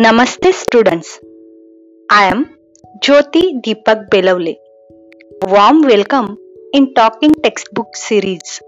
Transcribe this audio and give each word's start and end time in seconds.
Namaste 0.00 0.54
students. 0.54 1.20
I 2.08 2.24
am 2.24 2.56
Jyoti 3.04 3.60
Deepak 3.62 4.08
Belavle. 4.08 4.56
Warm 5.42 5.82
welcome 5.82 6.38
in 6.72 6.94
Talking 6.94 7.34
Textbook 7.42 7.94
series. 7.94 8.62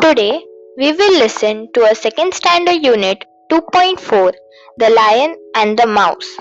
Today, 0.00 0.42
we 0.76 0.90
will 0.90 1.18
listen 1.20 1.68
to 1.74 1.84
a 1.84 1.94
second 1.94 2.34
standard 2.34 2.84
unit 2.84 3.24
2.4 3.52 4.32
The 4.78 4.90
Lion 4.90 5.36
and 5.54 5.78
the 5.78 5.86
Mouse. 5.86 6.36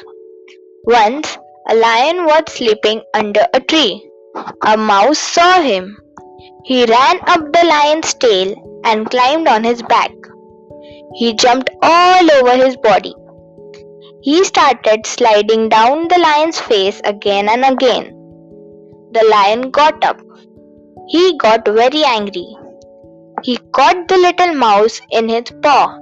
Once, 0.86 1.38
a 1.70 1.76
lion 1.76 2.26
was 2.26 2.44
sleeping 2.48 3.02
under 3.14 3.46
a 3.54 3.60
tree. 3.60 4.10
A 4.66 4.76
mouse 4.76 5.20
saw 5.20 5.62
him. 5.62 5.98
He 6.64 6.86
ran 6.86 7.20
up 7.28 7.42
the 7.54 7.66
lion's 7.66 8.14
tail 8.16 8.82
and 8.84 9.10
climbed 9.10 9.48
on 9.48 9.64
his 9.64 9.82
back. 9.84 10.12
He 11.14 11.34
jumped 11.34 11.70
all 11.84 12.32
over 12.32 12.56
his 12.56 12.78
body. 12.78 13.14
He 14.22 14.44
started 14.44 15.06
sliding 15.06 15.70
down 15.70 16.08
the 16.08 16.20
lion's 16.20 16.60
face 16.60 17.02
again 17.04 17.50
and 17.50 17.66
again. 17.66 18.06
The 19.12 19.28
lion 19.30 19.72
got 19.72 20.04
up. 20.04 20.20
He 21.10 21.38
got 21.38 21.68
very 21.68 22.04
angry. 22.04 22.48
He 23.44 23.58
caught 23.74 24.08
the 24.08 24.18
little 24.18 24.54
mouse 24.56 25.02
in 25.12 25.28
his 25.30 25.52
paw. 25.62 25.98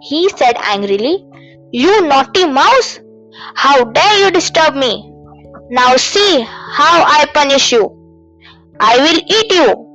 He 0.00 0.28
said 0.30 0.56
angrily, 0.62 1.26
You 1.72 2.02
naughty 2.02 2.46
mouse! 2.46 3.00
How 3.54 3.84
dare 3.84 4.24
you 4.24 4.30
disturb 4.30 4.74
me? 4.74 5.12
Now 5.70 5.96
see 5.96 6.40
how 6.40 7.04
I 7.04 7.26
punish 7.34 7.72
you. 7.72 7.84
I 8.80 8.96
will 8.98 9.20
eat 9.36 9.52
you. 9.52 9.88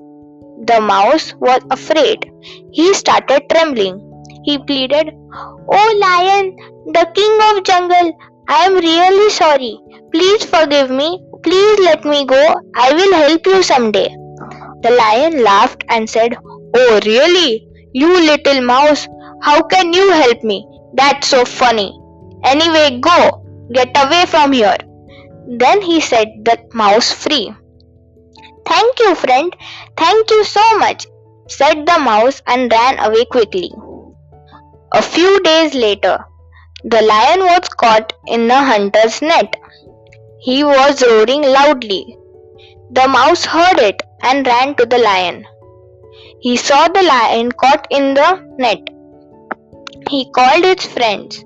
The 0.66 0.80
mouse 0.82 1.34
was 1.40 1.62
afraid. 1.72 2.32
He 2.72 2.94
started 2.94 3.50
trembling. 3.50 4.00
He 4.44 4.58
pleaded, 4.58 5.10
Oh 5.72 5.98
lion, 6.02 6.56
the 6.94 7.06
king 7.16 7.40
of 7.50 7.64
jungle, 7.64 8.12
I 8.48 8.66
am 8.66 8.76
really 8.76 9.30
sorry. 9.30 9.80
Please 10.12 10.44
forgive 10.44 10.92
me. 10.92 11.24
Please 11.44 11.80
let 11.80 12.06
me 12.06 12.26
go. 12.26 12.56
I 12.76 12.94
will 12.94 13.14
help 13.14 13.46
you 13.46 13.64
someday. 13.64 14.10
The 14.82 14.92
lion 14.92 15.44
laughed 15.44 15.84
and 15.90 16.10
said, 16.10 16.36
Oh 16.76 17.00
really? 17.06 17.68
You 17.94 18.08
little 18.08 18.62
mouse, 18.62 19.08
how 19.42 19.62
can 19.64 19.94
you 19.94 20.12
help 20.12 20.44
me? 20.44 20.68
That's 20.94 21.28
so 21.28 21.46
funny. 21.46 21.98
Anyway, 22.44 23.00
go. 23.00 23.46
Get 23.72 23.96
away 23.96 24.26
from 24.26 24.52
here. 24.52 24.78
Then 25.48 25.82
he 25.82 26.00
set 26.02 26.28
the 26.44 26.58
mouse 26.74 27.12
free. 27.12 27.54
Thank 28.66 29.00
you, 29.00 29.16
friend. 29.16 29.56
Thank 29.98 30.30
you 30.30 30.44
so 30.44 30.78
much, 30.80 31.06
said 31.48 31.86
the 31.86 32.00
mouse 32.00 32.42
and 32.48 32.72
ran 32.72 33.00
away 33.00 33.26
quickly. 33.26 33.72
A 34.94 35.02
few 35.02 35.40
days 35.42 35.74
later, 35.74 36.26
the 36.84 37.02
lion 37.02 37.40
was 37.40 37.68
caught 37.70 38.14
in 38.28 38.48
the 38.48 38.56
hunter's 38.56 39.22
net. 39.22 39.56
He 40.40 40.64
was 40.64 41.02
roaring 41.02 41.42
loudly. 41.42 42.18
The 42.92 43.08
mouse 43.08 43.46
heard 43.46 43.80
it 43.80 44.02
and 44.22 44.46
ran 44.46 44.76
to 44.76 44.86
the 44.86 44.98
lion. 44.98 45.46
He 46.42 46.58
saw 46.58 46.88
the 46.88 47.04
lion 47.04 47.52
caught 47.54 47.88
in 47.90 48.14
the 48.14 48.30
net. 48.58 48.82
He 50.10 50.30
called 50.32 50.64
his 50.64 50.86
friends. 50.86 51.44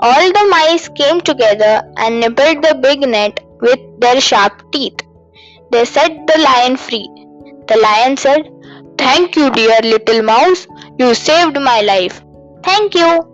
All 0.00 0.32
the 0.32 0.46
mice 0.50 0.88
came 0.88 1.20
together 1.20 1.82
and 1.96 2.20
nibbled 2.20 2.62
the 2.62 2.74
big 2.80 3.00
net 3.08 3.40
with 3.60 3.80
their 4.00 4.20
sharp 4.20 4.70
teeth. 4.72 5.00
They 5.70 5.84
set 5.84 6.26
the 6.26 6.40
lion 6.40 6.76
free. 6.76 7.08
The 7.68 7.76
lion 7.78 8.16
said, 8.16 8.48
Thank 8.98 9.36
you, 9.36 9.50
dear 9.50 9.78
little 9.82 10.22
mouse. 10.22 10.66
You 10.98 11.14
saved 11.14 11.60
my 11.60 11.80
life. 11.82 12.22
Thank 12.62 12.94
you. 12.94 13.33